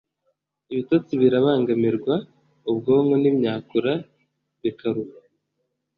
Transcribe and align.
ibitotsi 0.71 1.13
birabangamirwa, 1.21 2.15
ubwonko 2.69 3.13
n’imyakura 3.21 3.93
bikaruha, 4.61 5.15